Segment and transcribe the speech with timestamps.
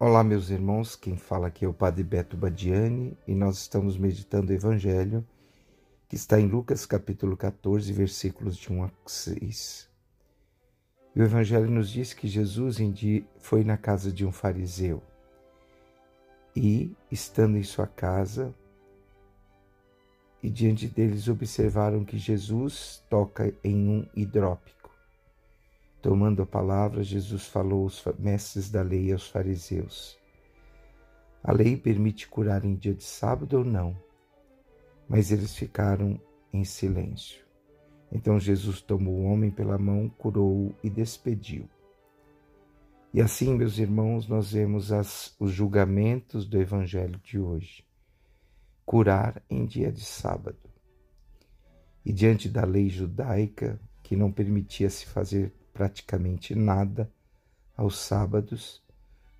[0.00, 0.94] Olá, meus irmãos.
[0.94, 5.26] Quem fala aqui é o Padre Beto Badiani e nós estamos meditando o Evangelho
[6.08, 9.90] que está em Lucas capítulo 14, versículos de 1 a 6.
[11.16, 12.76] E o Evangelho nos diz que Jesus
[13.40, 15.02] foi na casa de um fariseu
[16.54, 18.54] e, estando em sua casa,
[20.40, 24.77] e diante deles observaram que Jesus toca em um hidrópico.
[26.08, 30.18] Tomando a palavra, Jesus falou aos mestres da lei e aos fariseus:
[31.44, 33.94] A lei permite curar em dia de sábado ou não?
[35.06, 36.18] Mas eles ficaram
[36.50, 37.44] em silêncio.
[38.10, 41.68] Então Jesus tomou o homem pela mão, curou-o e despediu.
[43.12, 47.84] E assim, meus irmãos, nós vemos as, os julgamentos do Evangelho de hoje.
[48.86, 50.70] Curar em dia de sábado.
[52.02, 57.08] E diante da lei judaica, que não permitia se fazer praticamente nada
[57.76, 58.82] aos sábados,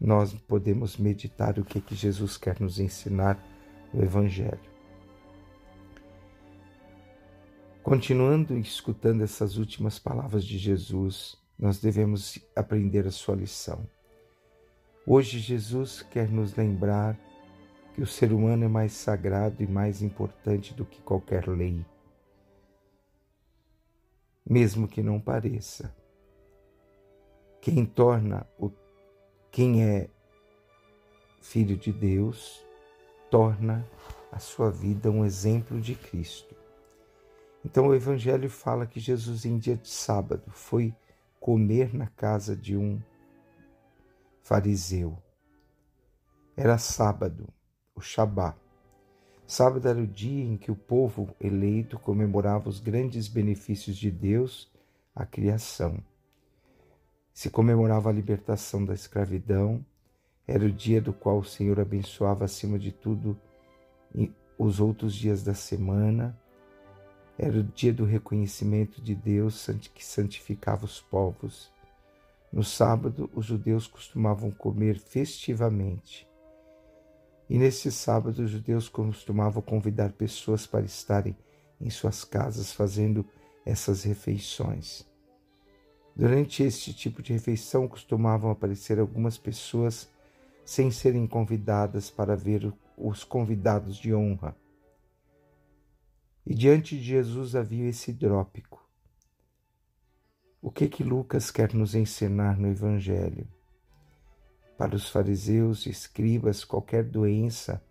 [0.00, 3.38] nós podemos meditar o que, que Jesus quer nos ensinar
[3.92, 4.58] no Evangelho.
[7.84, 13.86] Continuando escutando essas últimas palavras de Jesus, nós devemos aprender a sua lição.
[15.06, 17.16] Hoje, Jesus quer nos lembrar
[17.94, 21.86] que o ser humano é mais sagrado e mais importante do que qualquer lei,
[24.44, 25.94] mesmo que não pareça.
[27.64, 28.70] Quem torna o
[29.50, 30.10] quem é
[31.40, 32.62] filho de Deus
[33.30, 33.88] torna
[34.30, 36.54] a sua vida um exemplo de Cristo.
[37.64, 40.94] Então o evangelho fala que Jesus em dia de sábado foi
[41.40, 43.00] comer na casa de um
[44.42, 45.16] fariseu.
[46.54, 47.48] Era sábado,
[47.94, 48.54] o Shabá.
[49.46, 54.70] Sábado era o dia em que o povo eleito comemorava os grandes benefícios de Deus
[55.14, 56.04] à criação
[57.34, 59.84] se comemorava a libertação da escravidão,
[60.46, 63.36] era o dia do qual o Senhor abençoava acima de tudo
[64.56, 66.38] os outros dias da semana,
[67.36, 71.72] era o dia do reconhecimento de Deus que santificava os povos.
[72.52, 76.28] No sábado, os judeus costumavam comer festivamente.
[77.50, 81.36] E nesse sábado, os judeus costumavam convidar pessoas para estarem
[81.80, 83.26] em suas casas fazendo
[83.66, 85.04] essas refeições.
[86.16, 90.08] Durante este tipo de refeição costumavam aparecer algumas pessoas
[90.64, 94.56] sem serem convidadas para ver os convidados de honra.
[96.46, 98.84] E diante de Jesus havia esse hidrópico.
[100.60, 103.48] O que que Lucas quer nos ensinar no Evangelho?
[104.76, 107.82] Para os fariseus e escribas, qualquer doença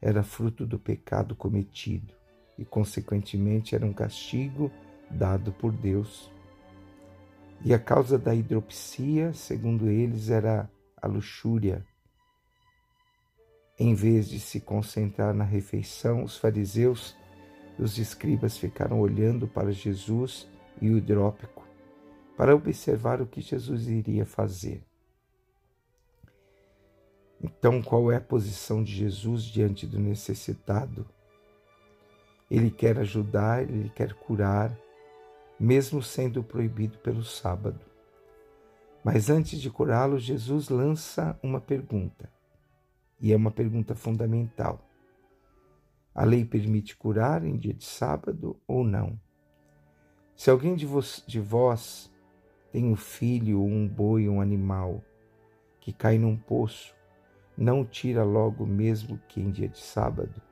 [0.00, 2.14] era fruto do pecado cometido
[2.58, 4.70] e, consequentemente, era um castigo
[5.10, 6.31] dado por Deus.
[7.64, 10.68] E a causa da hidropsia, segundo eles, era
[11.00, 11.84] a luxúria.
[13.78, 17.16] Em vez de se concentrar na refeição, os fariseus
[17.78, 20.48] e os escribas ficaram olhando para Jesus
[20.80, 21.62] e o hidrópico
[22.36, 24.82] para observar o que Jesus iria fazer.
[27.40, 31.06] Então, qual é a posição de Jesus diante do necessitado?
[32.50, 34.76] Ele quer ajudar, ele quer curar,
[35.62, 37.78] mesmo sendo proibido pelo sábado.
[39.04, 42.28] Mas antes de curá-lo, Jesus lança uma pergunta,
[43.20, 44.84] e é uma pergunta fundamental.
[46.12, 49.16] A lei permite curar em dia de sábado ou não?
[50.34, 52.12] Se alguém de vós, de vós
[52.72, 55.00] tem um filho, um boi, um animal
[55.78, 56.92] que cai num poço,
[57.56, 60.42] não tira logo mesmo que em dia de sábado?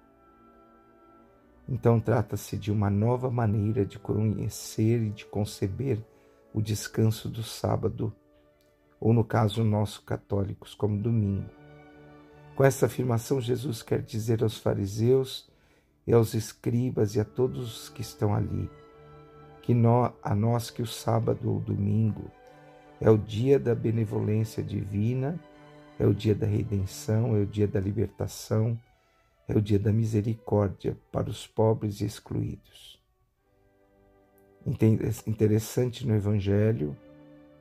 [1.71, 6.05] Então trata-se de uma nova maneira de conhecer e de conceber
[6.53, 8.13] o descanso do sábado,
[9.01, 11.49] ou no caso nosso católicos, como domingo.
[12.57, 15.49] Com essa afirmação, Jesus quer dizer aos fariseus
[16.07, 18.69] e aos escribas e a todos os que estão ali
[19.71, 19.75] que
[20.23, 22.29] a nós que o sábado ou domingo
[23.01, 25.39] é o dia da benevolência divina,
[25.97, 28.77] é o dia da redenção, é o dia da libertação,
[29.51, 33.03] é o dia da misericórdia para os pobres e excluídos.
[35.27, 36.97] Interessante no Evangelho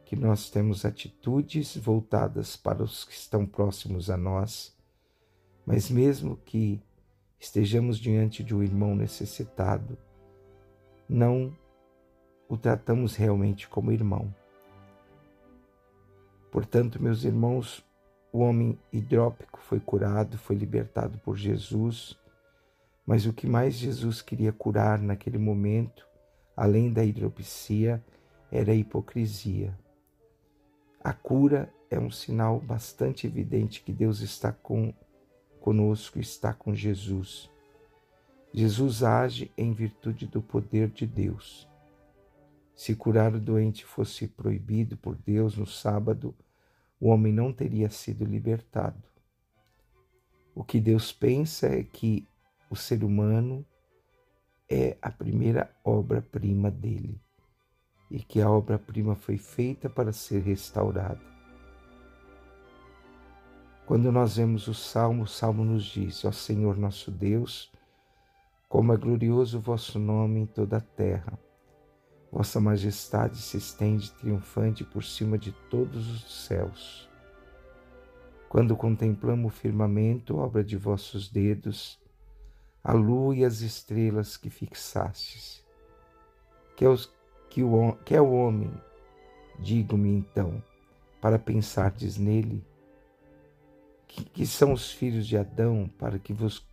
[0.06, 4.78] que nós temos atitudes voltadas para os que estão próximos a nós,
[5.66, 6.80] mas mesmo que
[7.40, 9.98] estejamos diante de um irmão necessitado,
[11.08, 11.58] não
[12.48, 14.34] o tratamos realmente como irmão.
[16.52, 17.84] Portanto, meus irmãos,
[18.32, 22.18] o homem hidrópico foi curado, foi libertado por Jesus,
[23.06, 26.08] mas o que mais Jesus queria curar naquele momento,
[26.56, 28.04] além da hidropsia,
[28.52, 29.78] era a hipocrisia.
[31.04, 34.94] A cura é um sinal bastante evidente que Deus está com,
[35.60, 37.50] conosco, está com Jesus.
[38.54, 41.68] Jesus age em virtude do poder de Deus.
[42.76, 46.36] Se curar o doente fosse proibido por Deus no sábado,
[47.00, 49.02] o homem não teria sido libertado.
[50.54, 52.28] O que Deus pensa é que
[52.70, 53.66] o ser humano
[54.70, 57.20] é a primeira obra-prima dele
[58.12, 61.22] e que a obra-prima foi feita para ser restaurada.
[63.86, 67.72] Quando nós vemos o Salmo, o Salmo nos diz: Ó Senhor nosso Deus,
[68.68, 71.40] como é glorioso o vosso nome em toda a terra.
[72.32, 77.10] Vossa majestade se estende triunfante por cima de todos os céus.
[78.48, 82.00] Quando contemplamos o firmamento, obra de vossos dedos,
[82.84, 85.66] a lua e as estrelas que fixastes.
[86.76, 87.12] Que é, os,
[87.50, 88.72] que, o, que é o homem,
[89.60, 90.64] digo-me então,
[91.20, 92.64] para pensardes nele,
[94.08, 96.66] que, que são os filhos de Adão, para que vos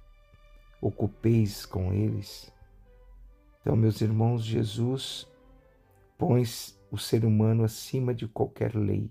[0.80, 2.52] ocupeis com eles.
[3.60, 5.26] Então, meus irmãos, Jesus
[6.18, 6.42] põe
[6.90, 9.10] o ser humano acima de qualquer lei.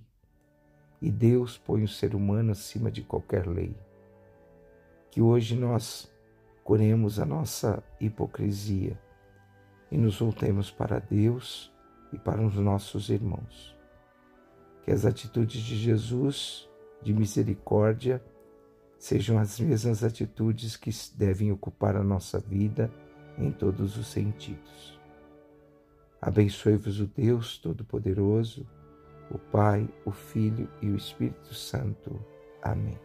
[1.01, 3.75] E Deus põe o ser humano acima de qualquer lei.
[5.11, 6.11] Que hoje nós
[6.63, 8.99] curemos a nossa hipocrisia
[9.91, 11.71] e nos voltemos para Deus
[12.11, 13.77] e para os nossos irmãos.
[14.83, 16.67] Que as atitudes de Jesus,
[17.01, 18.23] de misericórdia,
[18.97, 22.91] sejam as mesmas atitudes que devem ocupar a nossa vida
[23.37, 24.99] em todos os sentidos.
[26.25, 28.65] Abençoe-vos o Deus Todo-Poderoso,
[29.29, 32.19] o Pai, o Filho e o Espírito Santo.
[32.63, 33.04] Amém.